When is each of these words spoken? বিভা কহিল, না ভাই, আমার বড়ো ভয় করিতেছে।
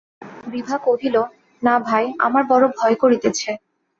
বিভা 0.47 0.77
কহিল, 0.85 1.15
না 1.63 1.75
ভাই, 1.79 2.05
আমার 2.19 2.43
বড়ো 2.51 2.67
ভয় 2.77 2.95
করিতেছে। 2.95 3.49